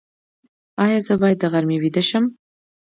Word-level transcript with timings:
ایا 0.85 0.99
زه 1.07 1.13
باید 1.21 1.37
د 1.39 1.45
غرمې 1.53 1.77
ویده 1.81 2.03
شم؟ 2.09 2.25